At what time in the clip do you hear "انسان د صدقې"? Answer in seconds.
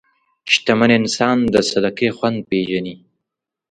0.99-2.09